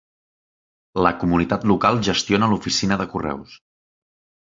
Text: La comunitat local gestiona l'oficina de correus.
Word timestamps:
La 1.07 1.11
comunitat 1.25 1.69
local 1.73 2.03
gestiona 2.09 2.51
l'oficina 2.55 3.01
de 3.05 3.11
correus. 3.15 3.59